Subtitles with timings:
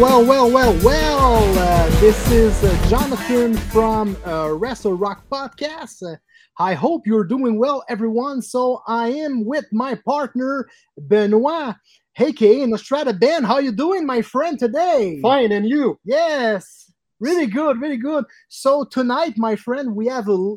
[0.00, 1.58] Well, well, well, well.
[1.58, 6.04] Uh, this is uh, Jonathan from uh, Wrestle Rock Podcast.
[6.08, 6.14] Uh,
[6.56, 8.40] I hope you're doing well, everyone.
[8.40, 11.74] So I am with my partner Benoit,
[12.16, 13.42] aka Nostrada Ben.
[13.42, 15.18] How you doing, my friend, today?
[15.20, 15.98] Fine, and you?
[16.04, 18.24] Yes, really good, really good.
[18.48, 20.54] So tonight, my friend, we have a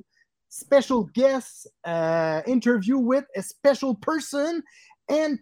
[0.50, 4.62] special guest uh, interview with a special person,
[5.10, 5.40] and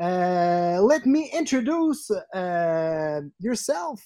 [0.00, 4.02] uh, let me introduce uh, yourself,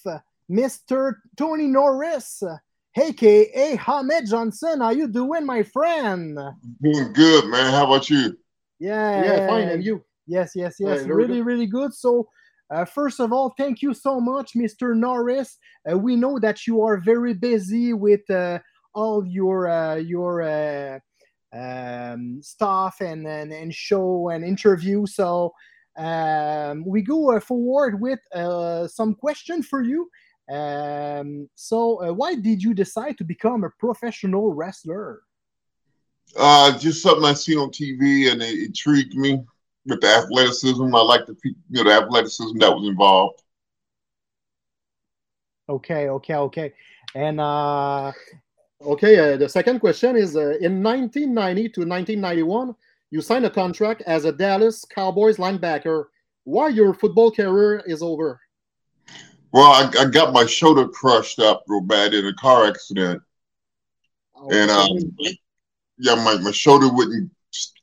[0.49, 1.15] Mr.
[1.37, 2.43] Tony Norris,
[2.95, 4.81] aka Ahmed Johnson.
[4.81, 6.37] How you doing, my friend?
[6.81, 7.71] Doing good, man.
[7.71, 8.37] How about you?
[8.79, 10.03] Yeah, Yeah, fine, and you?
[10.27, 11.01] Yes, yes, yes.
[11.01, 11.45] very really, good.
[11.45, 11.93] really good.
[11.93, 12.27] So,
[12.69, 14.95] uh, first of all, thank you so much, Mr.
[14.95, 15.57] Norris.
[15.89, 18.59] Uh, we know that you are very busy with uh,
[18.93, 20.99] all your uh, your uh,
[21.53, 25.05] um, stuff and, and and show and interview.
[25.05, 25.53] So,
[25.97, 30.09] um, we go uh, forward with uh, some question for you.
[30.49, 35.21] Um, so, uh, why did you decide to become a professional wrestler?
[36.37, 39.43] Uh, just something I see on TV and it intrigued me
[39.85, 40.95] with the athleticism.
[40.95, 43.41] I like the you know the athleticism that was involved.
[45.69, 46.73] Okay, okay, okay.
[47.15, 48.11] And uh,
[48.83, 52.75] Okay, uh, the second question is uh, in 1990 to 1991,
[53.11, 56.05] you signed a contract as a Dallas Cowboys linebacker.
[56.45, 58.39] Why your football career is over?
[59.51, 63.21] Well, I, I got my shoulder crushed up real bad in a car accident,
[64.49, 65.15] and um,
[65.97, 67.29] yeah, my, my shoulder wouldn't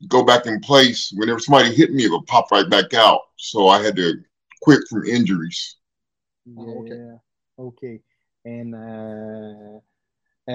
[0.08, 1.12] go back in place.
[1.14, 3.20] Whenever somebody hit me, it would pop right back out.
[3.36, 4.14] So I had to
[4.62, 5.76] quit from injuries.
[6.56, 7.19] Oh, okay.
[7.58, 8.00] Okay.
[8.44, 9.81] And uh,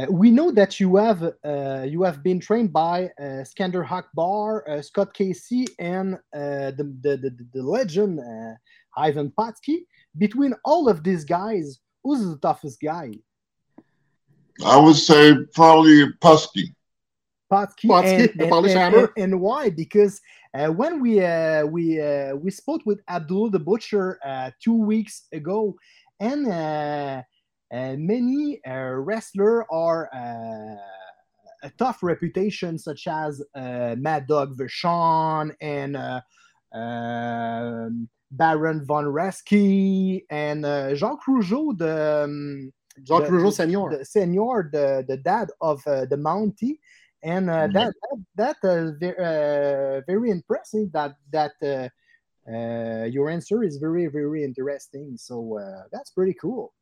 [0.10, 4.82] we know that you have uh, you have been trained by uh, Skandor Akbar, uh,
[4.82, 8.54] Scott Casey, and uh, the, the, the the legend uh,
[8.98, 9.86] Ivan Putski.
[10.18, 13.12] Between all of these guys, who's the toughest guy?
[14.66, 16.08] I would say probably.
[16.22, 16.66] Putski,
[17.52, 17.90] Putski,
[18.30, 19.12] and, the Polish and- hammer.
[19.16, 19.70] and- and why?
[19.70, 20.20] Because
[20.56, 25.28] uh, when we uh, we uh, we spoke with Abdul the Butcher uh, two weeks
[25.32, 25.76] ago,
[26.20, 27.22] and uh, uh,
[27.98, 30.78] many uh, wrestlers are uh,
[31.68, 36.22] a tough reputation, such as uh, Mad Dog Vachon and uh,
[36.78, 42.72] um, Baron von Raschke and uh, Jean Rougeau, the um,
[43.08, 43.90] the- Rougeau Senior.
[43.98, 46.80] the senior, the, the dad of uh, the Mountie,
[47.24, 47.74] and uh, Mhm.
[47.74, 47.94] that
[48.36, 50.92] that, that uh, very, uh, very impressive.
[50.92, 51.90] That that uh,
[52.52, 55.18] uh, your answer is very very interesting.
[55.18, 56.74] So uh, that's pretty cool.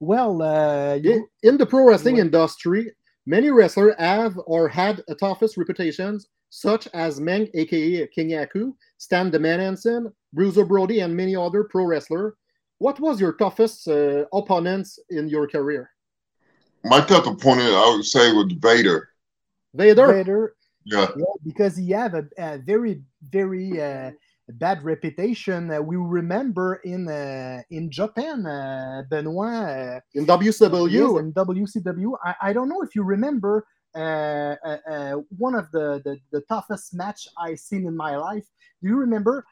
[0.00, 2.24] Well, uh, you, In, in the pro wrestling Right.
[2.24, 2.92] industry,
[3.26, 9.30] many wrestlers have or had a toughest reputations, such as Meng, aka King Haku, Stan
[9.30, 12.34] the Man Hansen, Bruiser Brody, and many other pro wrestlers.
[12.78, 15.90] What was your toughest uh, opponents in your career?
[16.84, 19.10] My tough opponent, I would say, was Vader.
[19.74, 20.06] Vader.
[20.14, 24.10] Vader, Yeah, yeah, because he had a, a very very uh,
[24.52, 25.70] bad reputation.
[25.70, 29.48] Uh, we remember in uh, in Japan, uh, Benoit.
[29.48, 30.90] Uh, in WCW.
[30.90, 32.12] Yes, in WCW.
[32.24, 36.94] I, I don't know if you remember uh, uh, one of the, the, the toughest
[36.94, 38.44] match I seen in my life.
[38.82, 39.44] Do you remember?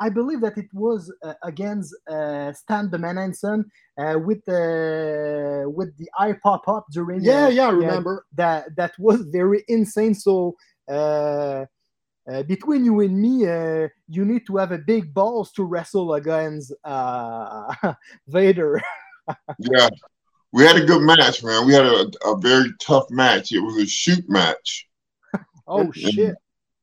[0.00, 5.70] I believe that it was uh, against uh, Stan the Man Hansen uh, with the
[5.72, 7.22] with the eye pop up during.
[7.22, 8.24] yeah, uh, yeah, I remember.
[8.34, 10.14] that that was very insane.
[10.14, 10.56] So.
[12.30, 16.14] Uh, between you and me, uh, you need to have a big balls to wrestle
[16.14, 17.74] against uh,
[18.28, 18.80] Vader.
[19.58, 19.88] yeah.
[20.52, 21.66] We had a good match, man.
[21.66, 23.52] We had a, a very tough match.
[23.52, 24.86] It was a shoot match.
[25.66, 26.10] Oh Yeah.
[26.10, 26.34] shit!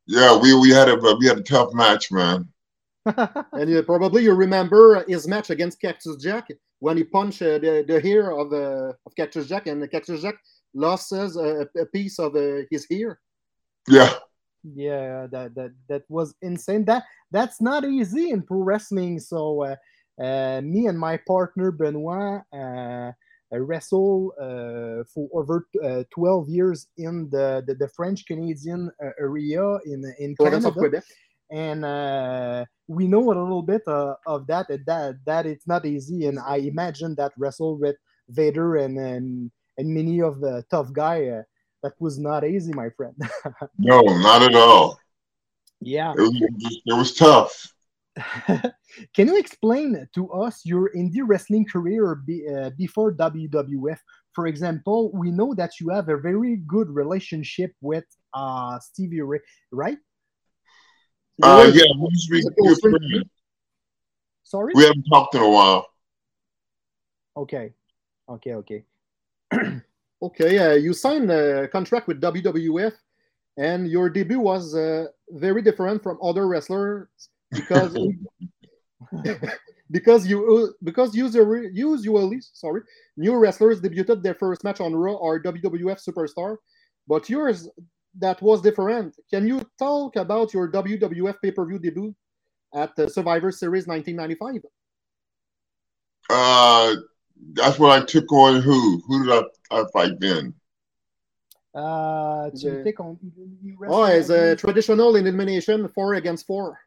[0.06, 2.48] Yeah, we we had a we had a tough match, man.
[3.06, 6.48] and you, probably you remember his match against Cactus Jack
[6.80, 10.36] when he punched uh, the, the ear of, uh, of Cactus Jack, and Cactus Jack
[10.74, 13.20] lost uh, a piece of uh, his ear.
[13.88, 14.12] Yeah,
[14.62, 16.84] yeah that that that was insane.
[16.84, 19.18] That that's not easy in pro wrestling.
[19.20, 19.76] So uh,
[20.22, 23.12] uh, me and my partner benoit uh,
[23.52, 29.10] uh, wrestle uh, for over uh, 12 years in the the, the french canadian uh,
[29.18, 30.86] area in in canada.
[31.50, 35.84] And uh, we know a little bit uh, of that that- that that it's not
[35.86, 36.26] easy.
[36.26, 37.96] And i imagine that wrestle with
[38.28, 41.42] vader and and, and many of the tough guy uh,
[41.82, 43.14] that was not easy my friend
[43.78, 44.98] no, not at all.
[45.80, 47.52] yeah It was it was tough.
[49.14, 53.98] Can you explain to us your indie wrestling career be, uh, before WWF?
[54.34, 58.04] For example, we know that you have a very good relationship with
[58.34, 59.40] uh, Stevie Ray,
[59.70, 59.98] right?
[61.42, 62.96] Uh, yeah, we used to be He's good friend.
[63.10, 63.30] friends.
[64.42, 64.72] Sorry?
[64.74, 65.86] We haven't talked in a while.
[67.36, 67.72] Okay,
[68.28, 68.84] okay, okay.
[70.22, 72.92] okay, uh, you signed a contract with WWF,
[73.56, 77.08] and your debut was uh, very different from other wrestlers
[77.50, 77.96] because
[79.90, 82.82] because you because usually usually sorry
[83.16, 86.56] new wrestlers debuted their first match on Raw or WWF Superstar,
[87.08, 87.68] but yours
[88.18, 89.14] that was different.
[89.30, 92.14] Can you talk about your WWF pay per view debut
[92.74, 94.62] at the Survivor Series 1995?
[96.28, 96.94] Uh,
[97.52, 99.02] that's when I took on who?
[99.06, 100.54] Who did I, I fight then?
[101.74, 103.18] Uh, to take on.
[103.86, 106.78] Oh, it's a traditional elimination four against four.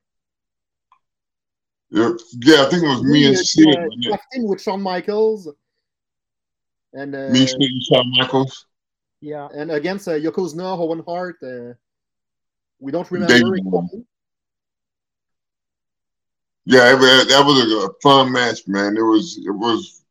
[1.90, 2.10] Yeah,
[2.42, 3.68] yeah, I think it was me and Sid.
[3.68, 4.12] Uh, wasn't it?
[4.12, 5.48] tag team with Shawn Michaels.
[6.92, 8.66] And uh, Me, Sid, and Shawn Michaels.
[9.22, 11.38] Yeah, and against uh, Yokozuna, Owen Hart.
[11.42, 11.76] Uh,
[12.80, 14.06] we don't remember David.
[16.66, 18.98] Yeah, it, that was a, a fun match, man.
[18.98, 20.03] It was it was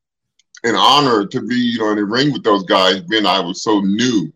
[0.64, 3.62] an honor to be, you know, in the ring with those guys, being I was
[3.62, 4.32] so new.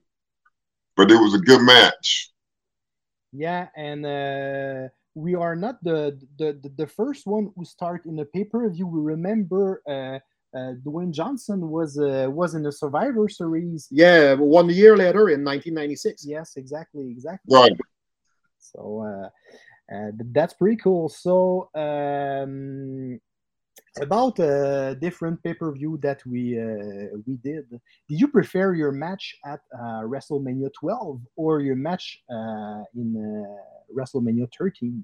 [0.97, 2.31] But it was a good match.
[3.33, 8.17] yeah, and uh, we are not the, the the the first one who start in
[8.17, 8.87] the pay per view.
[8.87, 10.19] We remember uh,
[10.57, 13.89] uh, Dwayne Johnson was uh, was in the Survivor Series.
[13.91, 16.25] Yeah, one year later in 1996.
[16.27, 17.55] Yes, exactly, exactly.
[17.55, 17.73] Right.
[18.59, 21.09] So uh, uh, that's pretty cool.
[21.09, 23.21] So um,
[24.01, 27.81] about uh, different pay per view that we uh, we did, did
[28.21, 34.49] you prefer your match at uh, WrestleMania 12 or your match uh, in uh, WrestleMania
[34.57, 35.03] 13?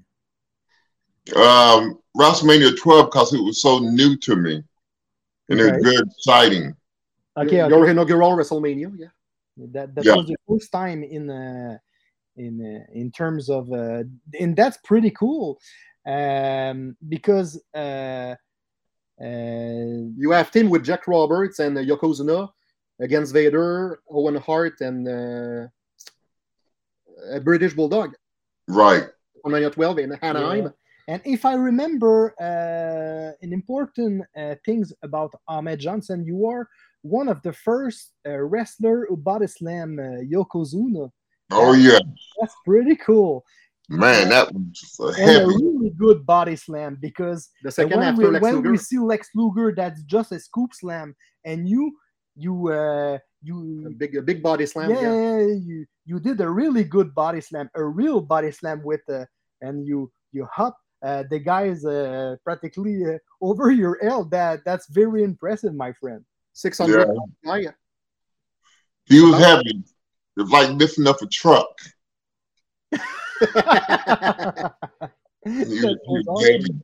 [1.36, 4.62] Um, WrestleMania 12 because it was so new to me,
[5.48, 5.76] and it Okay.
[5.76, 6.76] was good exciting.
[7.36, 7.74] Okay, Your, okay.
[7.74, 8.92] your inaugural WrestleMania.
[8.98, 9.06] Yeah.
[9.56, 10.16] that that Yeah.
[10.16, 11.78] was the first time in uh,
[12.36, 14.02] in uh, in terms of uh,
[14.38, 15.58] and that's pretty cool
[16.06, 17.62] um, because
[19.22, 22.48] You have team with Jack Roberts and uh, Yokozuna
[23.00, 25.66] against Vader, Owen Hart, and uh,
[27.30, 28.14] a British Bulldog
[28.68, 29.08] Right.
[29.44, 30.64] on 12 in Anaheim.
[30.64, 30.70] Yeah.
[31.08, 36.68] And if I remember uh, an important uh, things about Ahmed Johnson, you are
[37.02, 41.10] one of the first uh, wrestler who body slam uh, Yokozuna.
[41.50, 41.98] Oh yeah,
[42.40, 43.44] That's pretty cool.
[43.92, 48.30] Man, that was And a really good body slam because The second when, after we,
[48.30, 48.70] Lex when Luger.
[48.72, 51.96] we see Lex Luger, that's just a scoop slam, and you
[52.36, 54.90] you uh, A you big, a big body slam.
[54.90, 55.38] yeah, Yeah.
[55.68, 59.24] you you did a really good body slam, a real body slam with uh,
[59.60, 64.30] and you you hop uh, the guys uh, practically uh, over your head.
[64.30, 66.24] That that's very impressive, my friend.
[66.54, 67.08] 600
[67.44, 67.66] guy.
[69.06, 69.82] He was heavy.
[70.36, 71.68] It was like lifting up a truck.
[73.42, 74.72] That
[75.68, 76.62] He was, he was was awesome.
[76.62, 76.80] heavy.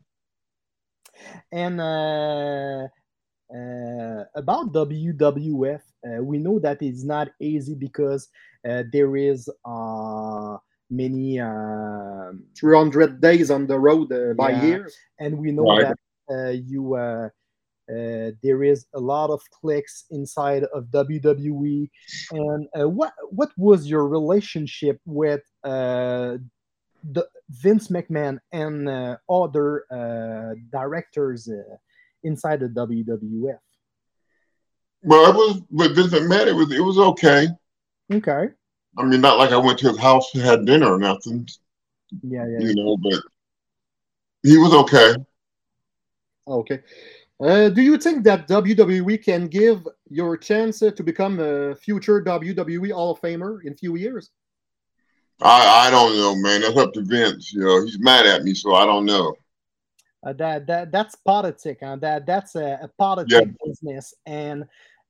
[1.52, 2.86] And uh,
[3.54, 8.28] uh, about WWF, uh, we know that it's not easy because
[8.68, 10.56] uh, there is uh,
[10.90, 14.52] many, um 300 days on the road uh, by Yeah.
[14.52, 14.92] year.
[15.18, 15.80] and we know Right.
[15.80, 15.96] that
[16.30, 17.28] uh, you uh,
[17.90, 21.90] uh, there is a lot of clicks inside of WWE.
[22.30, 25.57] And uh, what what was your relationship with uh,
[27.04, 31.76] the Vince McMahon and uh, other uh, directors uh,
[32.22, 33.58] inside the WWF?
[35.02, 36.50] Well, it was, but doesn't matter.
[36.50, 37.48] It was, it was okay.
[38.12, 38.48] Okay.
[38.96, 41.48] I mean, not like I went to his house and had dinner or nothing,
[42.22, 42.58] Yeah, yeah.
[42.58, 43.20] you know, but
[44.42, 45.14] he was okay.
[46.48, 46.80] Okay.
[47.40, 52.20] Uh, do you think that WWE can give your chance uh, to become a future
[52.20, 54.30] WWE Hall of Famer in few years?
[55.40, 56.62] I, I don't know, man.
[56.62, 57.52] That's up to Vince.
[57.52, 59.34] You know, he's mad at me, so I don't know.
[60.26, 61.78] Uh, that that that's politic.
[61.80, 61.96] Huh?
[61.96, 64.64] That that's a, a politic business, and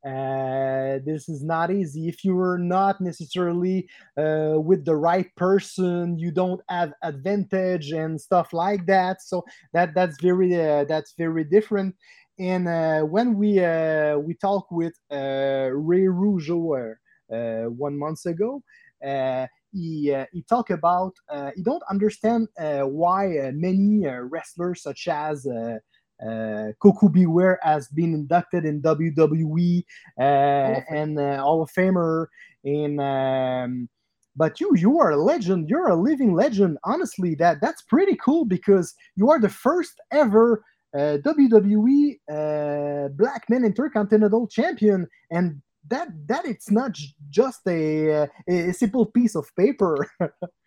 [0.05, 2.09] uh, this is not easy.
[2.09, 8.53] If you're not necessarily uh, with the right person, you don't have advantage and stuff
[8.53, 9.23] like that.
[9.23, 11.97] So that that's very uh, that's very different.
[12.39, 16.95] And uh, when we uh, we talked with uh, Ray Rougeau
[17.29, 18.63] one month ago.
[19.05, 19.47] Uh,
[19.79, 24.83] he uh, he talk about uh, he don't understand uh, why uh, many uh, wrestlers
[24.83, 25.79] such as uh,
[26.27, 27.27] uh, Koko B.
[27.27, 29.85] Ware has been inducted in WWE
[30.19, 32.27] uh, and uh, Hall of Famer
[32.65, 33.89] In um,
[34.35, 35.69] but you you are a legend.
[35.71, 36.79] You're a living legend.
[36.85, 40.63] Honestly that that's pretty cool because you are the first ever
[40.95, 45.07] uh, WWE uh, Black Men Intercontinental Champion.
[45.31, 50.07] And that that it's not j- just a, uh, a simple piece of paper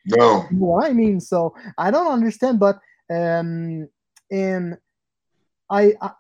[0.06, 0.46] No.
[0.52, 1.20] you know I mean?
[1.20, 3.88] So I don't understand, but um,
[4.32, 4.78] and
[5.70, 6.12] I, I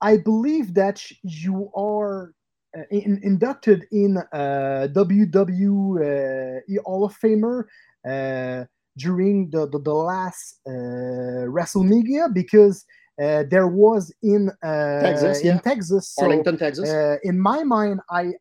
[0.00, 2.34] I believe that you are
[2.76, 7.64] uh, in, inducted in uh, WWE Hall of Famer
[8.08, 8.64] uh,
[8.96, 12.84] during the, the, the last uh, WrestleMania because
[13.22, 15.60] uh, there was in Texas, in yeah.
[15.60, 16.08] Texas.
[16.14, 16.88] So, Arlington, Texas.
[16.90, 18.32] uh, in my mind, I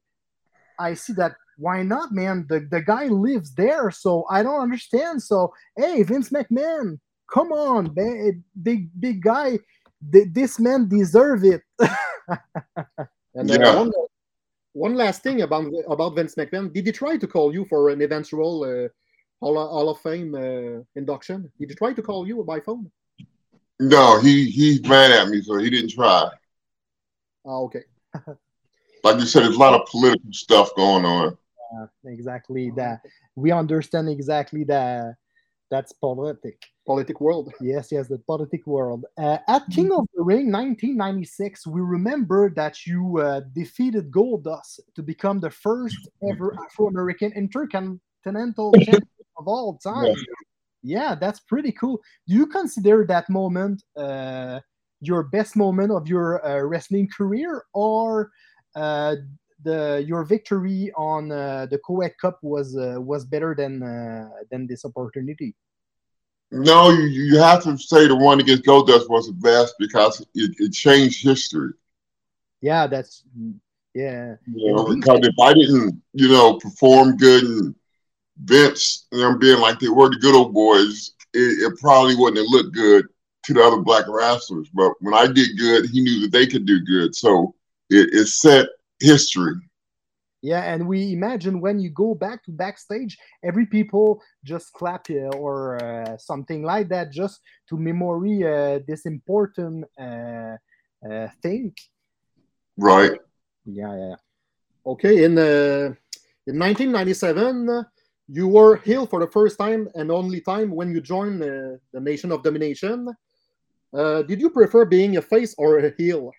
[0.80, 2.46] I see that why not, man?
[2.50, 5.22] The the guy lives there, so I don't understand.
[5.22, 7.00] So hey, Vince McMahon,
[7.32, 9.60] come on, ba- big big guy,
[10.12, 11.62] Th- this man deserve it.
[13.34, 13.70] And Yeah.
[13.70, 13.92] uh, one,
[14.74, 16.72] one last thing about about Vince McMahon.
[16.74, 18.88] Did he try to call you for an eventual uh,
[19.40, 21.52] Hall, of, Hall of Fame uh, induction?
[21.60, 22.92] Did he try to call you by phone?
[23.82, 26.30] No, he he's mad at me, so he didn't try.
[27.46, 27.84] Oh, okay.
[29.04, 31.36] Like you said, there's a lot of political stuff going on.
[31.76, 33.02] Uh, exactly that
[33.36, 35.16] we understand exactly that
[35.72, 36.62] that's politic.
[36.86, 37.52] Politic world.
[37.62, 39.06] Yes, yes, the politic world.
[39.18, 45.02] Uh, at King of the Ring 1996, we remember that you uh, defeated Goldust to
[45.02, 45.98] become the first
[46.30, 50.06] ever Afro American intercontinental champion of all time.
[50.06, 50.20] Yes.
[50.84, 52.02] Yeah, that's pretty cool.
[52.28, 54.60] Do you consider that moment uh,
[55.00, 58.32] your best moment of your uh, wrestling career, or
[58.76, 59.16] uh,
[59.64, 64.68] the your victory on uh, the Kuwait Cup was uh, was better than uh, than
[64.68, 65.56] this opportunity?
[66.52, 70.56] No, you, you have to say the one against Goldust was the best because it,
[70.58, 71.72] it changed history.
[72.62, 73.24] Yeah, that's
[73.94, 74.36] yeah.
[74.54, 77.76] You know, because if I didn't, you know, perform good and
[78.38, 82.38] Vince, you know, being like they were the good old boys, it, it probably wouldn't
[82.38, 83.08] have looked good
[83.44, 84.70] to the other black wrestlers.
[84.74, 87.16] But when I did good, he knew that they could do good.
[87.16, 87.56] So
[87.90, 88.68] it, it set
[89.00, 89.56] history.
[90.44, 95.38] Yeah, and we imagine when you go back to backstage, every people just clap uh,
[95.38, 100.56] or uh, something like that, just to memory uh, this important uh,
[101.08, 101.74] uh, thing.
[102.76, 103.12] Right.
[103.66, 104.16] Yeah, yeah.
[104.84, 105.94] Okay, in uh,
[106.48, 107.84] in 1997, uh,
[108.32, 112.00] you were heel for the first time and only time when you joined uh, the
[112.00, 113.10] Nation of Domination.
[113.94, 116.32] Uh, did you prefer being a face or a heel?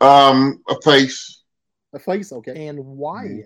[0.00, 1.42] Um, a face.
[1.94, 2.66] A face, okay.
[2.66, 3.44] And why?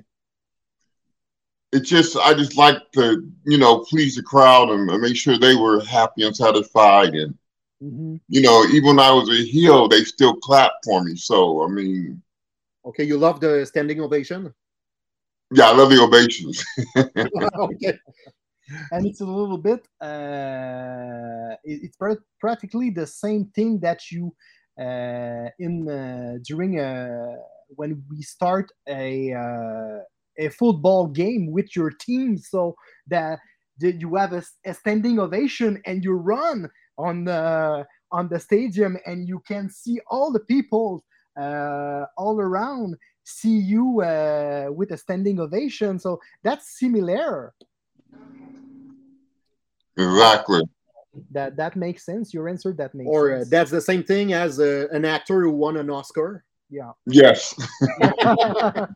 [1.73, 5.38] It just I just like to, you know, please the crowd and, and make sure
[5.38, 7.14] they were happy and satisfied.
[7.14, 7.35] And
[7.81, 11.16] hmm you know, even when I was a heel, they still clapped for me.
[11.16, 12.23] So I mean,
[12.85, 14.52] Okay, you love the standing ovation.
[15.52, 16.64] Yeah, I love the ovations.
[17.59, 17.99] okay.
[18.90, 24.35] And it's a little bit, uh, it's pr- practically the same thing that you
[24.80, 27.37] uh, in uh, during uh,
[27.68, 29.99] when we start a uh,
[30.38, 32.75] a football game with your team, so
[33.06, 33.38] that
[33.80, 38.97] that you have a, a standing ovation and you run on the on the stadium
[39.06, 41.04] and you can see all the people
[41.40, 42.94] uh, all around
[43.25, 45.99] see you uh, with a standing ovation.
[45.99, 47.55] So that's similar.
[49.97, 50.62] exactly.
[51.31, 52.33] That that makes sense.
[52.33, 55.50] Your answer that makes Or uh, that's the same thing as uh, an actor who
[55.50, 56.45] won an Oscar.
[56.73, 56.93] yeah.
[57.07, 57.55] Yes.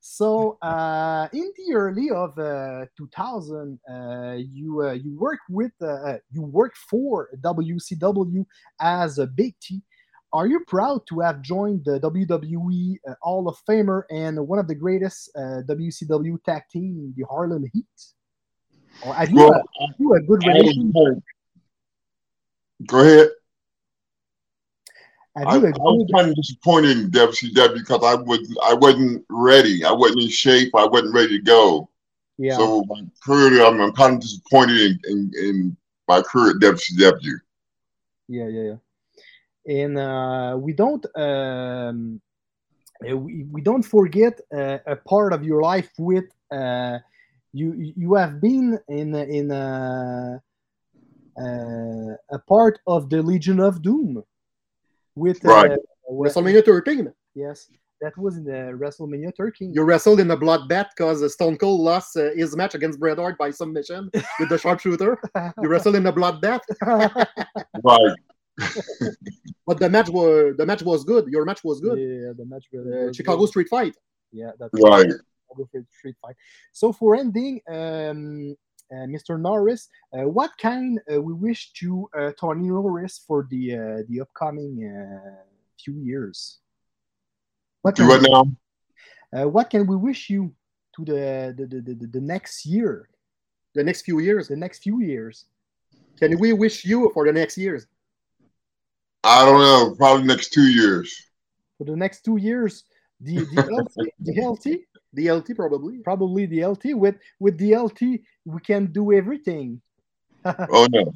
[0.00, 6.18] so uh, in the early of uh, 2000, uh, you uh, you worked with uh,
[6.32, 8.44] you work for WCW
[8.80, 9.82] as a Big T.
[10.32, 14.66] Are you proud to have joined the WWE uh, Hall of Famer and one of
[14.66, 17.84] the greatest uh, WCW tag team, the Harlem Heat?
[19.04, 21.22] Or have you, Well, a, have you a good I relation?
[22.86, 23.28] Go ahead.
[25.34, 29.82] I, you was kind of disappointed in WCW because I wasn't I wasn't ready.
[29.82, 30.74] I wasn't in shape.
[30.76, 31.88] I wasn't ready to go.
[32.36, 32.56] yeah?
[32.56, 32.84] So
[33.24, 37.38] career, I'm, I'm kind of disappointed in, in, in my career at WCW.
[38.28, 38.76] yeah yeah yeah
[39.66, 42.20] and uh, we don't um,
[43.08, 46.98] uh, we, we don't forget uh, a part of your life with uh,
[47.52, 50.38] you you have been in in uh,
[51.40, 54.22] uh, a part of the Legion of Doom
[55.14, 55.78] with uh, Right.
[56.08, 57.12] with- WrestleMania 13.
[57.34, 57.68] yes
[58.00, 62.16] that was in the WrestleMania 13 You wrestled in a bloodbath because Stone Cold lost
[62.16, 65.16] uh, his match against Bret Hart by submission with the sharpshooter.
[65.62, 66.62] You wrestled in a bloodbath,
[67.84, 68.16] Right.
[69.66, 71.26] But the match was the match was good.
[71.28, 71.98] Your match was good.
[71.98, 73.48] yeah the match really Uh, was Chicago good.
[73.48, 73.94] Street Fight.
[74.32, 75.10] yeah that's Right.
[75.10, 76.36] Chicago Street- Street Fight.
[76.72, 78.56] So for ending, um,
[78.92, 79.40] uh, Mr.
[79.40, 84.20] Norris, uh, what kind uh, we wish to uh, Tony Norris for the uh, the
[84.24, 85.42] upcoming uh,
[85.82, 86.58] few years?
[87.82, 88.42] What Do can, now?
[89.36, 90.54] uh, what can we wish you
[90.96, 93.08] to the the, the, the, the next year,
[93.74, 94.48] The next few years.
[94.48, 95.46] the next few years?
[96.20, 97.86] Can we wish you for the next years?
[99.24, 99.94] I don't know.
[99.96, 101.14] Probably next two years.
[101.78, 102.84] For the next two years,
[103.20, 103.62] the the
[103.96, 104.66] LT, the LT,
[105.12, 105.98] the LT probably.
[105.98, 106.94] probably the LT.
[106.94, 108.00] With with the LT,
[108.44, 109.80] we can do everything.
[110.44, 111.12] oh no.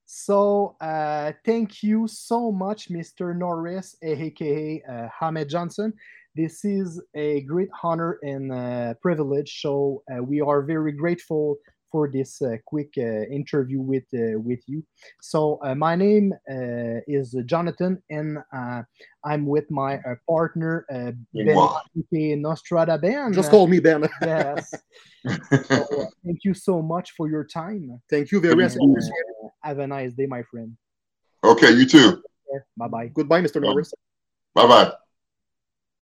[0.06, 3.36] so uh, thank you so much, Mr.
[3.36, 5.94] Norris, aka uh, Ahmed Johnson.
[6.36, 9.62] This is a great honor and uh, privilege.
[9.62, 11.58] So uh, we are very grateful
[11.94, 14.84] for this uh, quick uh, interview with uh, with you.
[15.22, 18.82] So uh, my name uh, is Jonathan, and uh,
[19.24, 23.32] I'm with my partner Ben Nostrada Ben.
[23.32, 24.10] Just call me Ben.
[24.22, 24.74] yes.
[25.70, 28.02] So, thank you so much for your time.
[28.10, 28.74] Thank you very much.
[29.62, 30.76] have a nice day, my friend.
[31.44, 32.24] Okay, you too.
[32.76, 33.08] Bye bye.
[33.14, 33.62] Goodbye, Mr.
[33.62, 33.94] Norris.
[34.56, 34.94] Bye bye.